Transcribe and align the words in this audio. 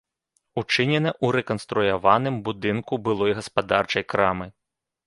Учынена 0.61 1.11
ў 1.11 1.27
рэканструяваным 1.37 2.35
будынку 2.49 2.93
былой 3.05 3.31
гаспадарчай 3.43 4.03
крамы. 4.17 4.55